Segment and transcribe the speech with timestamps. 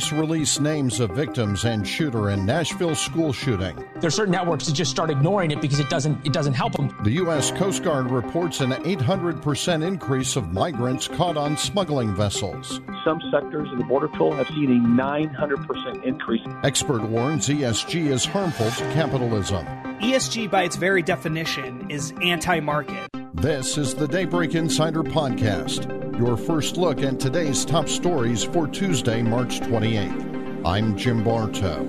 [0.00, 3.76] Police release names of victims and shooter in Nashville school shooting.
[3.96, 6.72] There are certain networks that just start ignoring it because it doesn't it doesn't help
[6.72, 6.96] them.
[7.04, 7.50] The U.S.
[7.50, 12.80] Coast Guard reports an 800% increase of migrants caught on smuggling vessels.
[13.04, 16.46] Some sectors of the border patrol have seen a 900% increase.
[16.64, 19.66] Expert warns ESG is harmful to capitalism.
[20.00, 23.06] ESG, by its very definition, is anti market.
[23.34, 29.22] This is the Daybreak Insider Podcast your first look at today's top stories for Tuesday,
[29.22, 30.66] March 28th.
[30.66, 31.80] I'm Jim Bartow.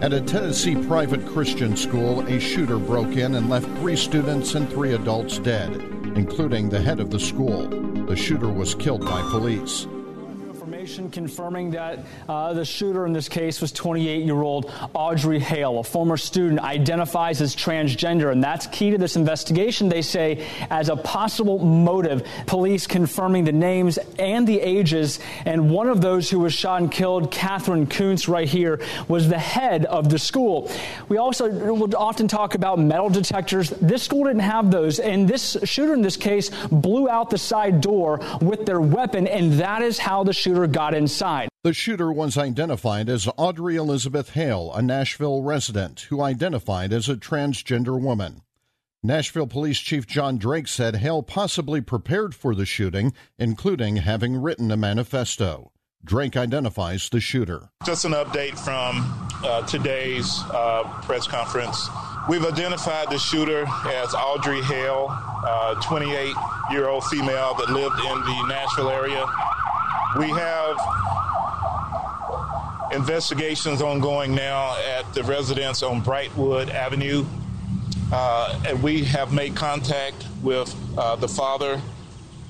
[0.00, 4.70] At a Tennessee private Christian school, a shooter broke in and left three students and
[4.70, 5.72] three adults dead,
[6.14, 7.66] including the head of the school.
[8.06, 9.88] The shooter was killed by police
[10.82, 15.78] information confirming that uh, the shooter in this case was 28 year old Audrey Hale,
[15.78, 18.32] a former student, identifies as transgender.
[18.32, 22.26] And that's key to this investigation, they say, as a possible motive.
[22.46, 25.20] Police confirming the names and the ages.
[25.44, 29.38] And one of those who was shot and killed, Catherine Koonce, right here, was the
[29.38, 30.68] head of the school.
[31.08, 33.70] We also will often talk about metal detectors.
[33.70, 34.98] This school didn't have those.
[34.98, 39.28] And this shooter in this case blew out the side door with their weapon.
[39.28, 41.48] And that is how the shooter got inside.
[41.62, 47.16] The shooter was identified as Audrey Elizabeth Hale, a Nashville resident who identified as a
[47.16, 48.42] transgender woman.
[49.04, 54.70] Nashville Police Chief John Drake said Hale possibly prepared for the shooting, including having written
[54.70, 55.72] a manifesto.
[56.04, 57.70] Drake identifies the shooter.
[57.84, 61.88] Just an update from uh, today's uh, press conference.
[62.28, 66.34] We've identified the shooter as Audrey Hale, a 28
[66.70, 69.26] year old female that lived in the Nashville area.
[70.18, 70.76] We have
[72.92, 77.24] investigations ongoing now at the residence on Brightwood Avenue.
[78.12, 81.80] Uh, and we have made contact with uh, the father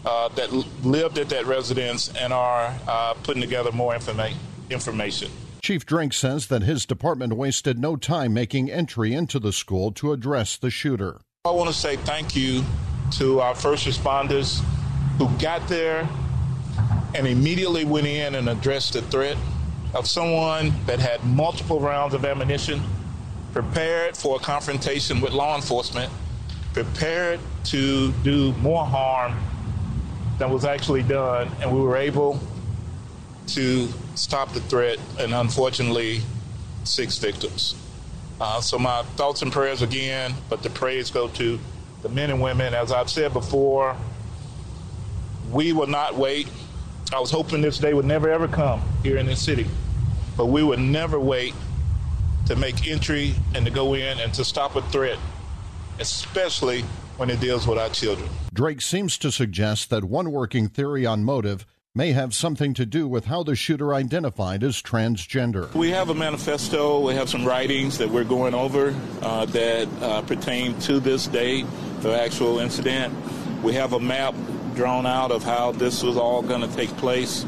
[0.04, 0.52] uh, that
[0.84, 4.34] lived at that residence and are uh, putting together more informa-
[4.70, 5.30] information.
[5.62, 10.12] Chief Drake says that his department wasted no time making entry into the school to
[10.12, 11.20] address the shooter.
[11.44, 12.64] I want to say thank you
[13.12, 14.60] to our first responders
[15.18, 16.08] who got there
[17.14, 19.36] and immediately went in and addressed the threat
[19.94, 22.80] of someone that had multiple rounds of ammunition,
[23.52, 26.10] prepared for a confrontation with law enforcement,
[26.72, 29.34] prepared to do more harm
[30.38, 32.40] than was actually done, and we were able
[33.46, 36.20] to stop the threat and unfortunately
[36.84, 37.74] six victims.
[38.40, 41.58] Uh, so my thoughts and prayers again, but the praise go to
[42.02, 42.74] the men and women.
[42.74, 43.96] As I've said before,
[45.50, 46.48] we will not wait
[47.14, 49.66] I was hoping this day would never ever come here in this city,
[50.36, 51.54] but we would never wait
[52.46, 55.18] to make entry and to go in and to stop a threat,
[55.98, 56.82] especially
[57.18, 58.28] when it deals with our children.
[58.54, 63.06] Drake seems to suggest that one working theory on motive may have something to do
[63.06, 65.72] with how the shooter identified as transgender.
[65.74, 70.22] We have a manifesto, we have some writings that we're going over uh, that uh,
[70.22, 71.66] pertain to this day,
[72.00, 73.14] the actual incident.
[73.62, 74.34] We have a map
[74.75, 77.44] drawn out of how this was all going to take place.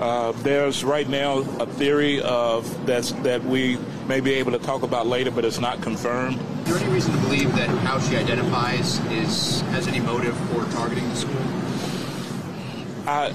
[0.00, 4.82] Uh, there's right now a theory of that's that we may be able to talk
[4.82, 6.38] about later, but it's not confirmed.
[6.66, 10.64] Is there any reason to believe that how she identifies is has any motive for
[10.72, 11.36] targeting the school?
[13.06, 13.32] I,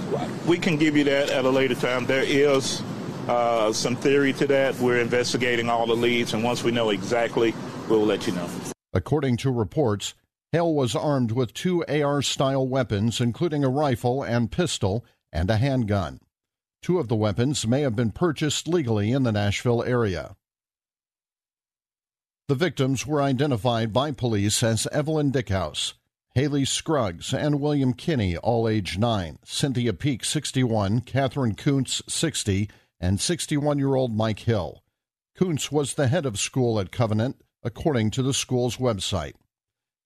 [0.47, 2.05] we can give you that at a later time.
[2.05, 2.81] There is
[3.27, 4.75] uh, some theory to that.
[4.79, 7.53] We're investigating all the leads, and once we know exactly,
[7.87, 8.49] we'll let you know.
[8.93, 10.15] According to reports,
[10.51, 15.57] Hale was armed with two AR style weapons, including a rifle and pistol and a
[15.57, 16.19] handgun.
[16.81, 20.35] Two of the weapons may have been purchased legally in the Nashville area.
[22.47, 25.93] The victims were identified by police as Evelyn Dieckhaus,
[26.35, 32.69] Hallie Scruggs, and William Kinney, all age 9, Cynthia Peak, 61, Catherine Koonce, 60,
[32.99, 34.83] and 61 year old Mike Hill.
[35.37, 39.35] Koonce was the head of school at Covenant, according to the school's website.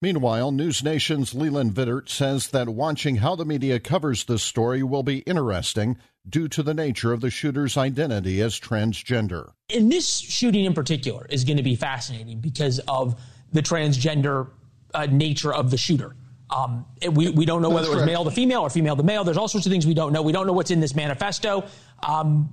[0.04, 5.02] Meanwhile, News Nation's Leland Vittert says that watching how the media covers this story will
[5.02, 5.98] be interesting
[6.28, 9.54] due to the nature of the shooter's identity as transgender.
[9.74, 13.18] And this shooting in particular is going to be fascinating because of
[13.54, 14.50] the transgender
[14.94, 16.18] uh, nature of the shooter.
[16.50, 19.24] Um, we, we don't know whether it was male to female or female to male.
[19.24, 20.22] There's all sorts of things we don't know.
[20.22, 21.64] We don't know what's in this manifesto.
[22.06, 22.50] Um,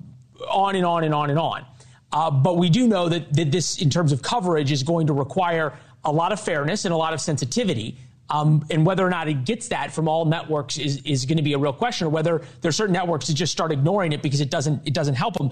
[0.49, 1.67] on and on and on and on.
[2.13, 5.13] Uh, but we do know that, that this, in terms of coverage, is going to
[5.13, 5.75] require
[6.05, 7.99] a lot of fairness and a lot of sensitivity.
[8.29, 11.43] Um, and whether or not it gets that from all networks is, is going to
[11.43, 14.23] be a real question, or whether there are certain networks that just start ignoring it
[14.23, 15.51] because it doesn't it doesn't help them.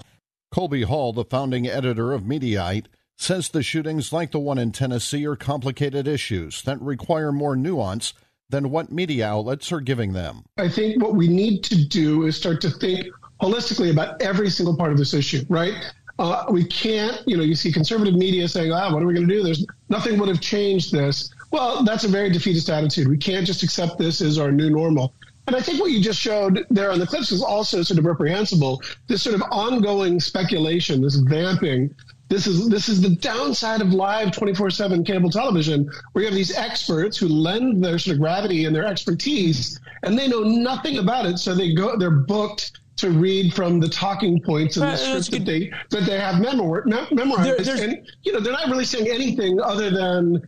[0.51, 2.85] Colby Hall, the founding editor of Mediaite,
[3.17, 8.13] says the shootings like the one in Tennessee are complicated issues that require more nuance
[8.49, 10.43] than what media outlets are giving them.
[10.57, 13.07] I think what we need to do is start to think
[13.41, 15.73] holistically about every single part of this issue, right?
[16.19, 19.27] Uh, we can't, you know, you see conservative media saying, ah, what are we going
[19.27, 19.41] to do?
[19.41, 21.33] There's nothing would have changed this.
[21.51, 23.07] Well, that's a very defeatist attitude.
[23.07, 25.13] We can't just accept this as our new normal.
[25.47, 28.05] And I think what you just showed there on the clips is also sort of
[28.05, 28.83] reprehensible.
[29.07, 31.95] This sort of ongoing speculation, this vamping.
[32.27, 36.55] This is this is the downside of live 24/7 cable television, where you have these
[36.55, 41.25] experts who lend their sort of gravity and their expertise, and they know nothing about
[41.25, 45.31] it, so they go they're booked to read from the talking points of the script
[45.31, 49.07] that they that they have memor- memorized, there, and you know they're not really saying
[49.09, 50.47] anything other than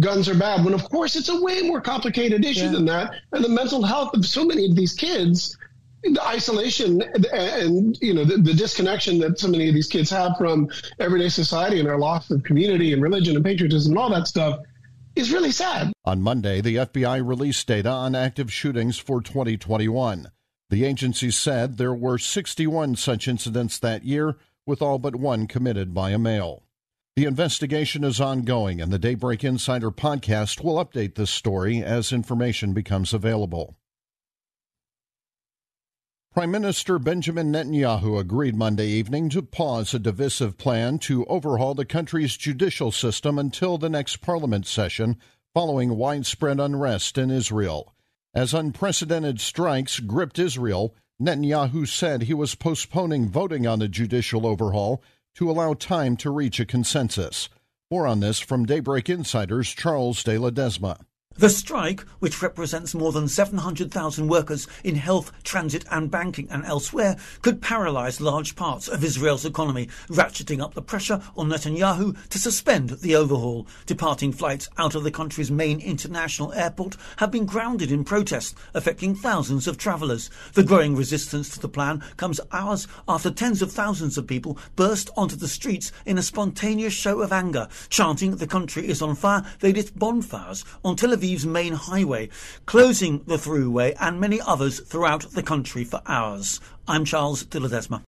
[0.00, 0.64] guns are bad.
[0.64, 2.72] When of course it's a way more complicated issue yeah.
[2.72, 5.56] than that, and the mental health of so many of these kids,
[6.02, 7.02] the isolation
[7.32, 10.68] and you know the, the disconnection that so many of these kids have from
[10.98, 14.60] everyday society and our loss of community and religion and patriotism and all that stuff
[15.14, 15.92] is really sad.
[16.04, 20.28] On Monday, the FBI released data on active shootings for 2021.
[20.72, 25.92] The agency said there were 61 such incidents that year, with all but one committed
[25.92, 26.62] by a male.
[27.14, 32.72] The investigation is ongoing, and the Daybreak Insider podcast will update this story as information
[32.72, 33.76] becomes available.
[36.32, 41.84] Prime Minister Benjamin Netanyahu agreed Monday evening to pause a divisive plan to overhaul the
[41.84, 45.18] country's judicial system until the next parliament session
[45.52, 47.94] following widespread unrest in Israel.
[48.34, 55.02] As unprecedented strikes gripped Israel, Netanyahu said he was postponing voting on the judicial overhaul
[55.34, 57.50] to allow time to reach a consensus.
[57.90, 60.98] More on this from Daybreak Insider's Charles de Ledesma.
[61.38, 67.16] The strike, which represents more than 700,000 workers in health, transit and banking and elsewhere,
[67.40, 72.90] could paralyse large parts of Israel's economy, ratcheting up the pressure on Netanyahu to suspend
[72.90, 73.66] the overhaul.
[73.86, 79.14] Departing flights out of the country's main international airport have been grounded in protest, affecting
[79.14, 80.30] thousands of travellers.
[80.52, 85.08] The growing resistance to the plan comes hours after tens of thousands of people burst
[85.16, 89.44] onto the streets in a spontaneous show of anger, chanting the country is on fire.
[89.60, 92.28] They lit bonfires on television Aviv's main highway,
[92.66, 96.60] closing the throughway and many others throughout the country for hours.
[96.88, 98.02] I'm Charles de Ledesma.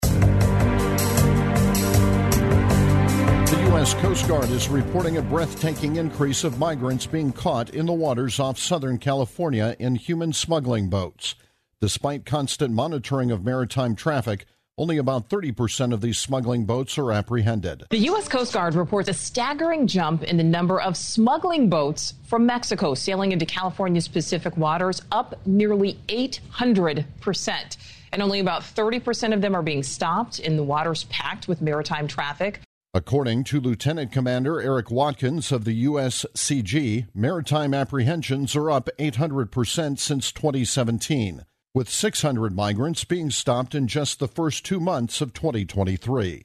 [3.51, 3.95] The U.S.
[3.95, 8.59] Coast Guard is reporting a breathtaking increase of migrants being caught in the waters off
[8.59, 11.35] Southern California in human smuggling boats.
[11.81, 14.47] Despite constant monitoring of maritime traffic,
[14.83, 17.85] only about 30% of these smuggling boats are apprehended.
[17.91, 18.27] The U.S.
[18.27, 23.31] Coast Guard reports a staggering jump in the number of smuggling boats from Mexico sailing
[23.31, 27.77] into California's Pacific waters, up nearly 800%.
[28.13, 32.09] And only about 30% of them are being stopped in the waters packed with maritime
[32.09, 32.59] traffic.
[32.93, 40.33] According to Lieutenant Commander Eric Watkins of the USCG, maritime apprehensions are up 800% since
[40.33, 46.45] 2017 with 600 migrants being stopped in just the first two months of 2023.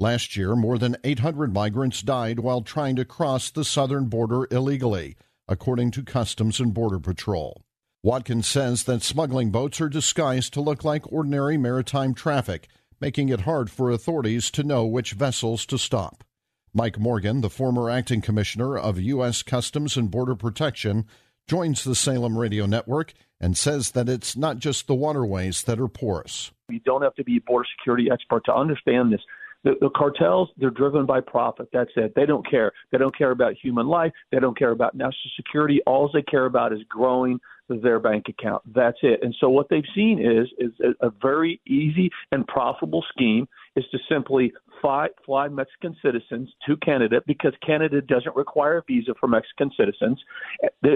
[0.00, 5.14] Last year, more than 800 migrants died while trying to cross the southern border illegally,
[5.46, 7.62] according to Customs and Border Patrol.
[8.02, 12.66] Watkins says that smuggling boats are disguised to look like ordinary maritime traffic,
[12.98, 16.24] making it hard for authorities to know which vessels to stop.
[16.72, 19.42] Mike Morgan, the former acting commissioner of U.S.
[19.42, 21.04] Customs and Border Protection,
[21.46, 23.12] joins the Salem Radio Network
[23.42, 26.52] and says that it's not just the waterways that are porous.
[26.70, 29.20] You don't have to be a border security expert to understand this.
[29.64, 31.68] The, the, cartels, they're driven by profit.
[31.72, 32.14] That's it.
[32.16, 32.72] They don't care.
[32.90, 34.12] They don't care about human life.
[34.32, 35.80] They don't care about national security.
[35.86, 38.62] All they care about is growing their bank account.
[38.74, 39.20] That's it.
[39.22, 43.84] And so what they've seen is is a, a very easy and profitable scheme is
[43.92, 49.28] to simply fly, fly Mexican citizens to Canada because Canada doesn't require a visa for
[49.28, 50.20] Mexican citizens.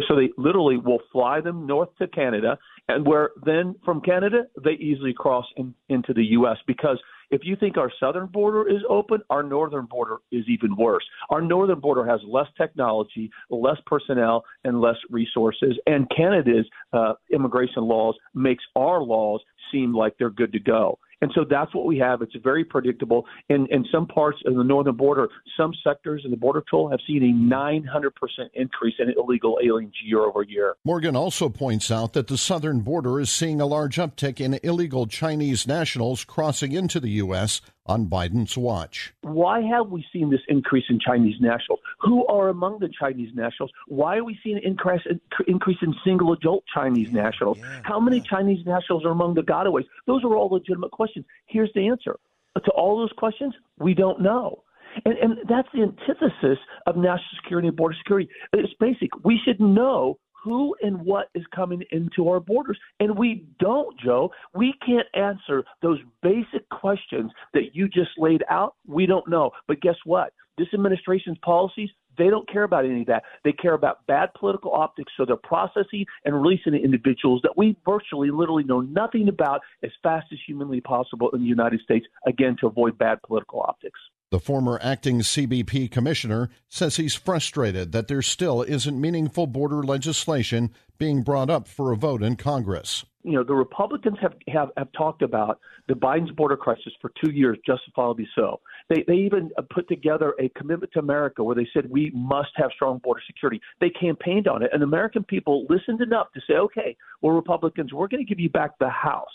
[0.08, 4.72] So they literally will fly them north to Canada, and where then from Canada they
[4.72, 6.56] easily cross in, into the U.S.
[6.66, 6.98] because
[7.30, 11.04] if you think our southern border is open, our northern border is even worse.
[11.30, 15.76] Our northern border has less technology, less personnel, and less resources.
[15.86, 19.40] And Canada's uh, immigration laws makes our laws
[19.72, 20.98] seem like they're good to go.
[21.22, 22.20] And so that's what we have.
[22.22, 23.26] It's very predictable.
[23.48, 27.00] In, in some parts of the northern border, some sectors in the border toll have
[27.06, 28.10] seen a 900%
[28.54, 30.74] increase in illegal aliens year over year.
[30.84, 35.06] Morgan also points out that the southern border is seeing a large uptick in illegal
[35.06, 37.60] Chinese nationals crossing into the U.S.
[37.86, 39.12] on Biden's watch.
[39.22, 41.80] Why have we seen this increase in Chinese nationals?
[42.00, 43.70] Who are among the Chinese nationals?
[43.88, 45.02] Why are we seeing an increase,
[45.46, 47.58] increase in single adult Chinese nationals?
[47.58, 48.24] Yeah, How many yeah.
[48.24, 49.86] Chinese nationals are among the gotaways?
[50.06, 51.24] Those are all legitimate questions.
[51.46, 52.16] Here's the answer
[52.56, 54.62] to all those questions we don't know.
[55.04, 58.30] And, and that's the antithesis of national security and border security.
[58.52, 59.10] It's basic.
[59.24, 62.78] We should know who and what is coming into our borders.
[63.00, 64.30] And we don't, Joe.
[64.54, 68.76] We can't answer those basic questions that you just laid out.
[68.86, 69.50] We don't know.
[69.66, 70.32] But guess what?
[70.56, 73.24] This administration's policies, they don't care about any of that.
[73.42, 75.12] They care about bad political optics.
[75.16, 80.28] So they're processing and releasing individuals that we virtually, literally know nothing about as fast
[80.32, 83.98] as humanly possible in the United States, again, to avoid bad political optics.
[84.32, 90.72] The former acting CBP commissioner says he's frustrated that there still isn't meaningful border legislation
[90.98, 93.04] being brought up for a vote in Congress.
[93.22, 97.30] You know, the Republicans have, have, have talked about the Biden's border crisis for two
[97.30, 98.58] years, justifiably so.
[98.88, 102.70] They, they even put together a commitment to America where they said we must have
[102.74, 103.60] strong border security.
[103.80, 108.08] They campaigned on it, and American people listened enough to say, okay, well, Republicans, we're
[108.08, 109.28] going to give you back the House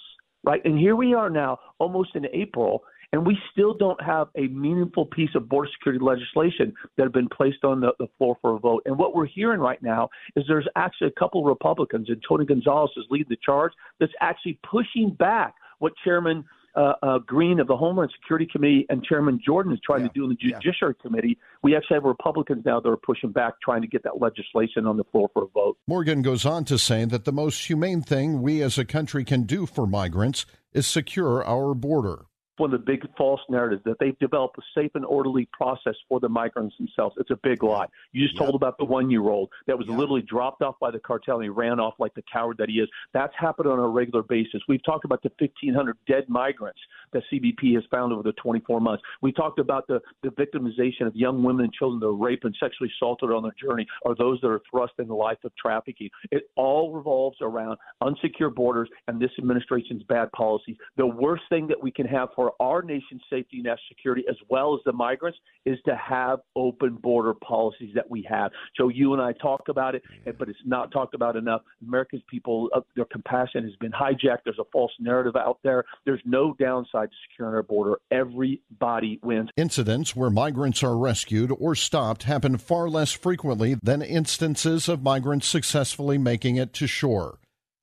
[0.43, 0.61] right?
[0.65, 5.05] And here we are now, almost in April, and we still don't have a meaningful
[5.05, 8.59] piece of border security legislation that have been placed on the, the floor for a
[8.59, 8.83] vote.
[8.85, 12.45] And what we're hearing right now is there's actually a couple of Republicans, and Tony
[12.45, 17.67] Gonzales is leading the charge, that's actually pushing back what Chairman uh, uh, Green of
[17.67, 20.07] the Homeland Security Committee and Chairman Jordan is trying yeah.
[20.07, 21.01] to do in the Judiciary yeah.
[21.01, 21.37] Committee.
[21.63, 24.95] We actually have Republicans now that are pushing back, trying to get that legislation on
[24.95, 25.77] the floor for a vote.
[25.85, 29.43] Morgan goes on to say that the most humane thing we as a country can
[29.43, 32.27] do for migrants is secure our border
[32.57, 36.19] one of the big false narratives that they've developed a safe and orderly process for
[36.19, 37.15] the migrants themselves.
[37.19, 37.87] It's a big lie.
[38.11, 38.43] You just yep.
[38.43, 39.97] told about the one year old that was yep.
[39.97, 42.75] literally dropped off by the cartel and he ran off like the coward that he
[42.75, 42.89] is.
[43.13, 44.61] That's happened on a regular basis.
[44.67, 46.79] We've talked about the 1,500 dead migrants
[47.13, 49.03] that CBP has found over the 24 months.
[49.21, 52.55] We talked about the, the victimization of young women and children that are raped and
[52.59, 56.09] sexually assaulted on their journey or those that are thrust in the life of trafficking.
[56.31, 60.75] It all revolves around unsecure borders and this administration's bad policies.
[60.97, 64.37] The worst thing that we can have for our nation's safety and national security, as
[64.49, 68.51] well as the migrants, is to have open border policies that we have.
[68.75, 70.03] So you and I talk about it,
[70.37, 71.61] but it's not talked about enough.
[71.85, 74.43] America's people, uh, their compassion has been hijacked.
[74.45, 75.83] There's a false narrative out there.
[76.05, 77.99] There's no downside to securing our border.
[78.11, 79.49] Everybody wins.
[79.57, 85.47] Incidents where migrants are rescued or stopped happen far less frequently than instances of migrants
[85.47, 87.39] successfully making it to shore.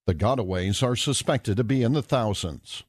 [0.06, 2.82] The gotaways are suspected to be in the thousands.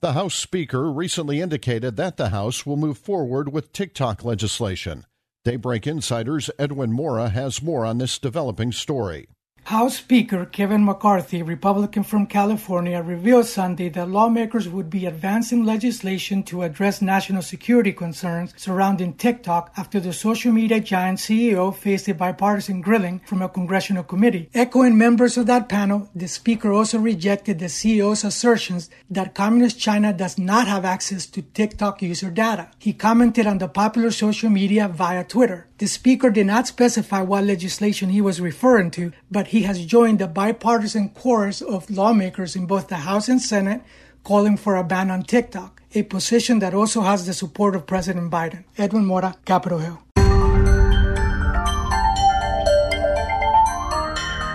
[0.00, 5.06] The House Speaker recently indicated that the House will move forward with TikTok legislation.
[5.44, 9.28] Daybreak Insider's Edwin Mora has more on this developing story.
[9.68, 16.42] House Speaker Kevin McCarthy, Republican from California, revealed Sunday that lawmakers would be advancing legislation
[16.42, 22.14] to address national security concerns surrounding TikTok after the social media giant CEO faced a
[22.14, 24.50] bipartisan grilling from a congressional committee.
[24.52, 30.12] Echoing members of that panel, the Speaker also rejected the CEO's assertions that Communist China
[30.12, 32.68] does not have access to TikTok user data.
[32.78, 35.68] He commented on the popular social media via Twitter.
[35.78, 40.20] The Speaker did not specify what legislation he was referring to, but he has joined
[40.20, 43.82] the bipartisan chorus of lawmakers in both the House and Senate
[44.22, 48.30] calling for a ban on TikTok, a position that also has the support of President
[48.30, 48.62] Biden.
[48.78, 50.00] Edwin Mora, Capitol Hill.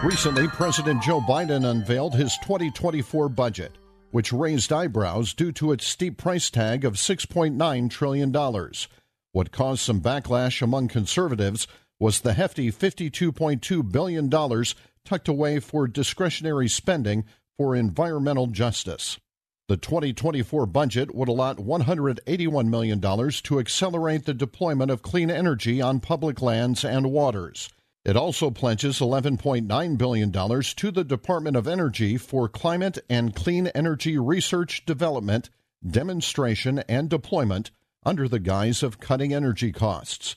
[0.02, 3.78] Recently, President Joe Biden unveiled his 2024 budget,
[4.12, 8.32] which raised eyebrows due to its steep price tag of $6.9 trillion.
[9.32, 11.68] What caused some backlash among conservatives
[12.00, 14.30] was the hefty $52.2 billion
[15.06, 17.26] tucked away for discretionary spending
[17.58, 19.20] for environmental justice.
[19.68, 26.00] The 2024 budget would allot $181 million to accelerate the deployment of clean energy on
[26.00, 27.70] public lands and waters.
[28.04, 34.18] It also pledges $11.9 billion to the Department of Energy for climate and clean energy
[34.18, 35.52] research, development,
[35.88, 37.70] demonstration, and deployment
[38.04, 40.36] under the guise of cutting energy costs.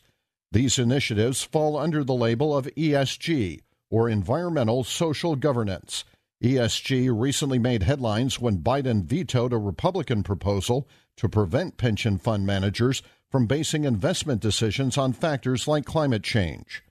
[0.50, 6.04] These initiatives fall under the label of ESG, or Environmental Social Governance.
[6.42, 13.02] ESG recently made headlines when Biden vetoed a Republican proposal to prevent pension fund managers
[13.30, 16.82] from basing investment decisions on factors like climate change.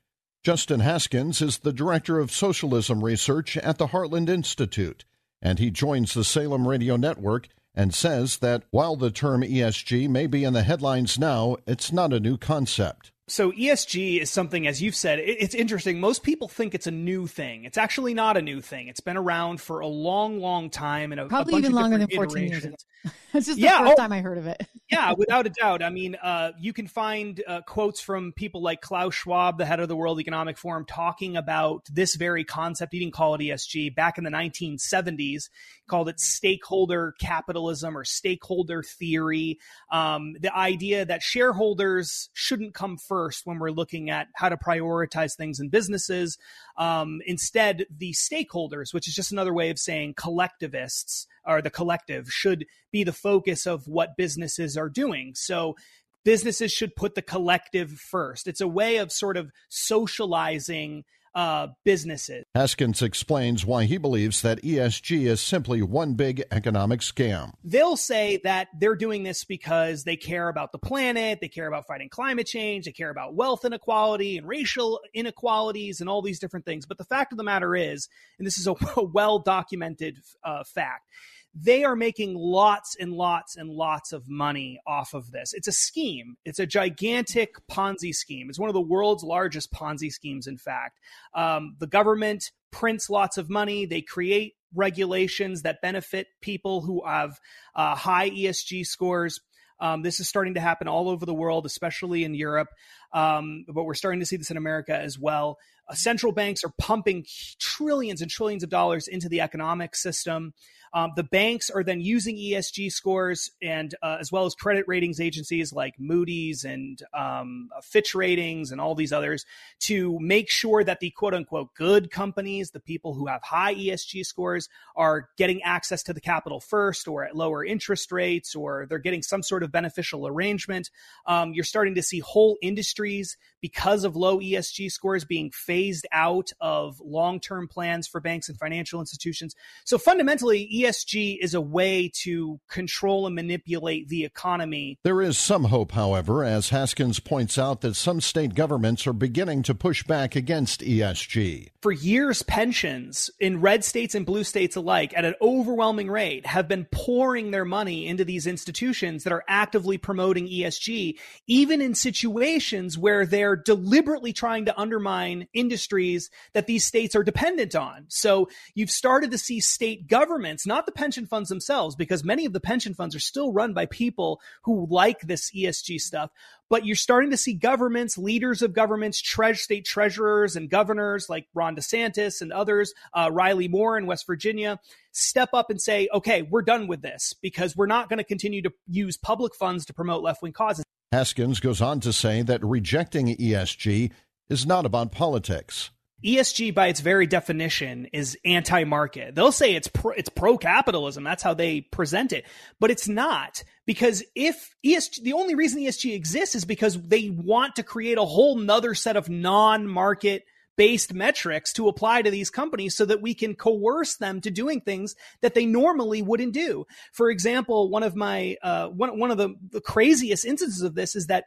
[0.44, 5.06] Justin Haskins is the Director of Socialism Research at the Heartland Institute.
[5.42, 10.28] And he joins the Salem Radio Network and says that while the term ESG may
[10.28, 13.12] be in the headlines now, it's not a new concept.
[13.28, 16.02] So ESG is something, as you've said, it's interesting.
[16.02, 17.64] Most people think it's a new thing.
[17.64, 18.90] It's actually not a new thing.
[18.90, 22.10] It's been around for a long, long time, and a, probably a even longer than
[22.10, 22.66] 14 years
[23.34, 24.68] It's just the yeah, first oh, time I heard of it.
[24.92, 25.82] yeah, without a doubt.
[25.82, 29.80] I mean, uh, you can find uh, quotes from people like Klaus Schwab, the head
[29.80, 32.92] of the World Economic Forum, talking about this very concept.
[32.92, 35.44] He didn't call it ESG back in the 1970s.
[35.88, 39.60] called it stakeholder capitalism or stakeholder theory.
[39.90, 45.38] Um, the idea that shareholders shouldn't come first when we're looking at how to prioritize
[45.38, 46.38] things in businesses.
[46.76, 52.28] Um, instead, the stakeholders, which is just another way of saying collectivists or the collective,
[52.30, 55.34] should be the focus of what businesses are doing.
[55.36, 55.76] So
[56.24, 58.48] businesses should put the collective first.
[58.48, 62.44] It's a way of sort of socializing uh, businesses.
[62.56, 67.54] Haskins explains why he believes that ESG is simply one big economic scam.
[67.64, 71.88] They'll say that they're doing this because they care about the planet, they care about
[71.88, 76.66] fighting climate change, they care about wealth inequality and racial inequalities and all these different
[76.66, 76.86] things.
[76.86, 81.08] But the fact of the matter is, and this is a, well documented uh, fact,
[81.54, 85.54] they are making lots and lots and lots of money off of this.
[85.54, 86.38] It's a scheme.
[86.46, 88.50] It's a gigantic Ponzi scheme.
[88.50, 91.00] It's one of the world's largest Ponzi schemes, in fact.
[91.34, 93.86] Um, the government prints lots of money.
[93.86, 97.38] They create regulations that benefit people who have
[97.76, 99.42] uh, high ESG scores.
[99.82, 102.70] Um, this is starting to happen all over the world, especially in Europe.
[103.14, 105.58] Um, but we're starting to see this in America as well.
[105.90, 107.26] Uh, central banks are pumping
[107.60, 110.54] trillions and trillions of dollars into the economic system.
[110.94, 115.20] Um, the banks are then using ESG scores and uh, as well as credit ratings
[115.20, 119.46] agencies like Moody's and um, Fitch Ratings and all these others
[119.82, 124.26] to make sure that the quote unquote good companies, the people who have high ESG
[124.26, 129.00] scores, are getting access to the capital first or at lower interest rates or they're
[129.00, 130.90] getting some sort of beneficial arrangement.
[131.26, 136.52] Um, you're starting to see whole industries because of low ESG scores being phased out
[136.60, 139.56] of long term plans for banks and financial institutions.
[139.86, 144.98] So fundamentally, ESG is a way to control and manipulate the economy.
[145.04, 149.64] There is some hope, however, as Haskins points out that some state governments are beginning
[149.64, 151.70] to push back against ESG.
[151.82, 156.68] For years, pensions in red states and blue states alike, at an overwhelming rate, have
[156.68, 161.18] been pouring their money into these institutions that are actively promoting ESG,
[161.48, 167.76] even in situations where they're deliberately trying to undermine industries that these states are dependent
[167.76, 168.06] on.
[168.10, 172.54] So you've started to see state governments not the pension funds themselves, because many of
[172.54, 176.32] the pension funds are still run by people who like this ESG stuff.
[176.70, 181.48] But you're starting to see governments, leaders of governments, tre- state treasurers and governors like
[181.54, 184.80] Ron DeSantis and others, uh, Riley Moore in West Virginia,
[185.12, 188.62] step up and say, okay, we're done with this because we're not going to continue
[188.62, 190.86] to use public funds to promote left wing causes.
[191.12, 194.10] Haskins goes on to say that rejecting ESG
[194.50, 195.92] is not about politics.
[196.24, 199.36] ESG by its very definition is anti-market.
[199.36, 201.24] They'll say it's pro, it's pro-capitalism.
[201.24, 202.46] That's how they present it,
[202.80, 207.76] but it's not because if ESG, the only reason ESG exists is because they want
[207.76, 210.44] to create a whole nother set of non-market
[210.78, 214.82] based metrics to apply to these companies so that we can coerce them to doing
[214.82, 216.86] things that they normally wouldn't do.
[217.12, 221.16] For example, one of my uh, one one of the, the craziest instances of this
[221.16, 221.46] is that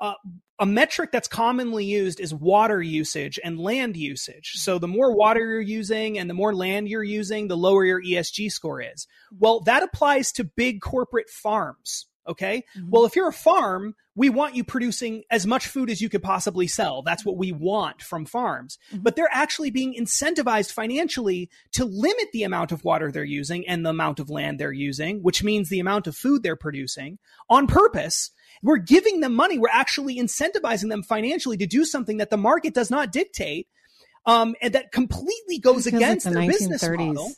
[0.00, 0.14] uh,
[0.58, 4.52] a metric that's commonly used is water usage and land usage.
[4.54, 8.02] So the more water you're using and the more land you're using, the lower your
[8.02, 9.06] ESG score is.
[9.36, 12.06] Well, that applies to big corporate farms.
[12.26, 12.64] Okay.
[12.76, 12.90] Mm-hmm.
[12.90, 16.22] Well, if you're a farm, we want you producing as much food as you could
[16.22, 17.02] possibly sell.
[17.02, 18.78] That's what we want from farms.
[18.92, 19.02] Mm-hmm.
[19.02, 23.84] But they're actually being incentivized financially to limit the amount of water they're using and
[23.84, 27.18] the amount of land they're using, which means the amount of food they're producing
[27.50, 28.30] on purpose
[28.64, 29.58] we're giving them money.
[29.58, 33.68] We're actually incentivizing them financially to do something that the market does not dictate.
[34.26, 37.30] Um, and that completely goes against like the their business model.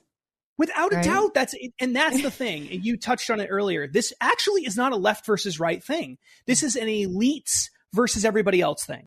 [0.59, 1.05] Without right?
[1.05, 2.69] a doubt, that's and that's the thing.
[2.71, 3.87] You touched on it earlier.
[3.87, 6.19] This actually is not a left versus right thing.
[6.47, 9.07] This is an elites versus everybody else thing.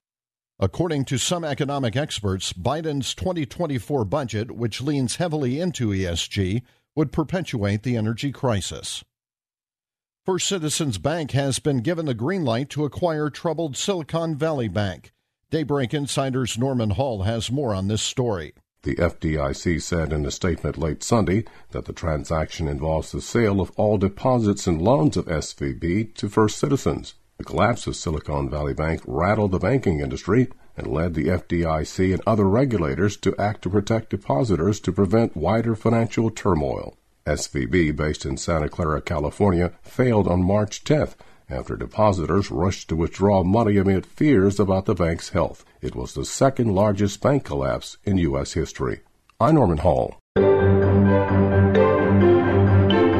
[0.59, 6.63] According to some economic experts, Biden's 2024 budget, which leans heavily into ESG,
[6.95, 9.03] would perpetuate the energy crisis.
[10.25, 15.13] First Citizens Bank has been given the green light to acquire troubled Silicon Valley Bank.
[15.49, 18.53] Daybreak Insider's Norman Hall has more on this story.
[18.83, 23.71] The FDIC said in a statement late Sunday that the transaction involves the sale of
[23.75, 27.15] all deposits and loans of SVB to First Citizens.
[27.37, 32.21] The collapse of Silicon Valley Bank rattled the banking industry and led the FDIC and
[32.25, 36.97] other regulators to act to protect depositors to prevent wider financial turmoil.
[37.25, 41.15] SVB, based in Santa Clara, California, failed on March 10th
[41.49, 45.65] after depositors rushed to withdraw money amid fears about the bank's health.
[45.81, 48.53] It was the second largest bank collapse in U.S.
[48.53, 49.01] history.
[49.39, 50.19] I'm Norman Hall.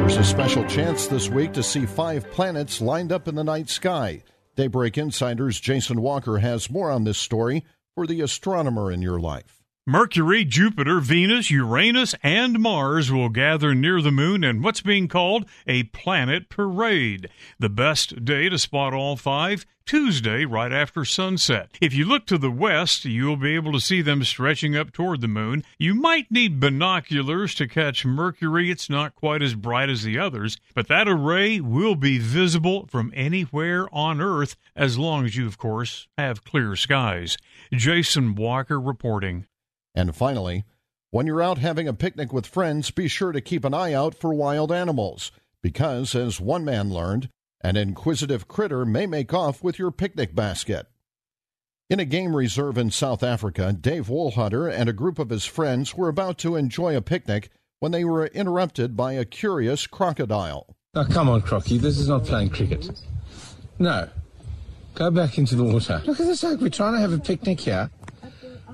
[0.10, 3.70] There's a special chance this week to see five planets lined up in the night
[3.70, 4.24] sky.
[4.56, 7.63] Daybreak Insider's Jason Walker has more on this story
[7.96, 9.59] for the astronomer in your life.
[9.89, 15.49] Mercury, Jupiter, Venus, Uranus, and Mars will gather near the moon in what's being called
[15.65, 17.28] a planet parade.
[17.58, 21.71] The best day to spot all five, Tuesday, right after sunset.
[21.82, 25.21] If you look to the west, you'll be able to see them stretching up toward
[25.21, 25.63] the moon.
[25.80, 28.69] You might need binoculars to catch Mercury.
[28.69, 33.12] It's not quite as bright as the others, but that array will be visible from
[33.15, 37.38] anywhere on Earth as long as you, of course, have clear skies.
[37.73, 39.47] Jason Walker reporting.
[39.95, 40.65] And finally,
[41.12, 44.13] when you're out having a picnic with friends, be sure to keep an eye out
[44.13, 47.30] for wild animals, because, as one man learned,
[47.62, 50.88] an inquisitive critter may make off with your picnic basket.
[51.89, 55.95] In a game reserve in South Africa, Dave Woolhunter and a group of his friends
[55.95, 57.49] were about to enjoy a picnic
[57.80, 60.75] when they were interrupted by a curious crocodile.
[60.93, 63.02] Oh, come on, Crocky, this is not playing cricket.
[63.80, 64.10] No.
[64.95, 66.02] Go back into the water.
[66.06, 66.62] Look at this, Oak.
[66.62, 67.89] We're trying to have a picnic here.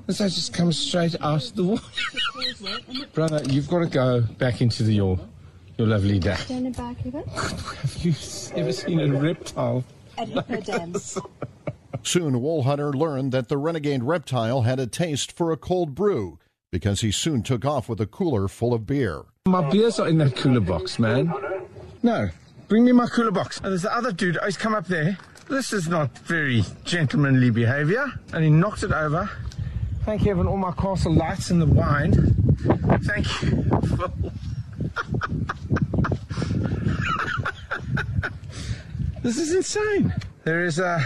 [0.07, 1.83] This has just come straight out of the water.
[3.13, 5.19] Brother, you've got to go back into the, your,
[5.77, 6.37] your lovely dad.
[6.37, 7.27] Stand back a bit.
[7.27, 8.13] Have you
[8.55, 9.83] ever seen a reptile?
[10.17, 11.19] At hippodams.
[12.03, 16.37] Soon, Woolhunter learned that the renegade reptile had a taste for a cold brew
[16.71, 19.23] because he soon took off with a cooler full of beer.
[19.47, 21.33] My beers are in that cooler box, man.
[22.03, 22.29] No,
[22.67, 23.57] bring me my cooler box.
[23.57, 25.17] And there's the other dude, oh, he's come up there.
[25.49, 28.11] This is not very gentlemanly behavior.
[28.33, 29.29] And he knocked it over.
[30.05, 32.13] Thank you, having all my Castle Lites and the wine.
[33.05, 33.49] Thank you.
[39.23, 40.13] this is insane.
[40.43, 41.03] There is a,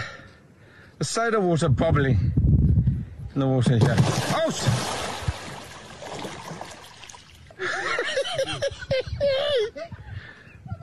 [1.00, 2.34] a soda water bubbling
[3.34, 3.96] in the water here.
[4.36, 4.52] Oh!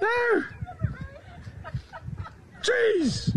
[0.01, 0.43] no!
[2.63, 3.31] Jeez!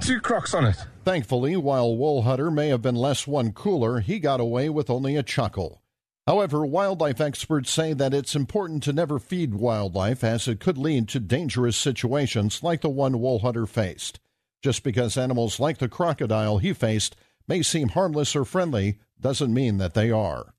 [0.00, 0.76] Two crocs on it.
[1.04, 5.24] Thankfully, while Woolhunter may have been less one cooler, he got away with only a
[5.24, 5.82] chuckle.
[6.28, 11.08] However, wildlife experts say that it's important to never feed wildlife as it could lead
[11.08, 14.20] to dangerous situations like the one Woolhunter faced.
[14.62, 17.16] Just because animals like the crocodile he faced
[17.48, 20.54] may seem harmless or friendly doesn't mean that they are.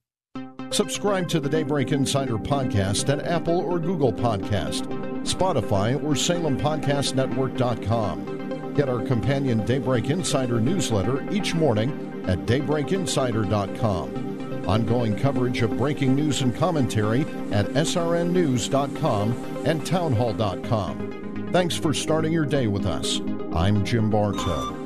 [0.72, 4.88] Subscribe to the Daybreak Insider podcast at Apple or Google Podcast,
[5.22, 8.44] Spotify, or SalemPodcastNetwork.com.
[8.76, 14.68] Get our companion Daybreak Insider newsletter each morning at DaybreakInsider.com.
[14.68, 21.50] Ongoing coverage of breaking news and commentary at SRNNews.com and Townhall.com.
[21.52, 23.20] Thanks for starting your day with us.
[23.54, 24.83] I'm Jim Bartow.